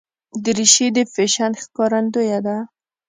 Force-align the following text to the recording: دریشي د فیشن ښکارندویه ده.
دریشي 0.43 0.87
د 0.95 0.97
فیشن 1.13 1.51
ښکارندویه 1.63 2.39
ده. 2.45 2.57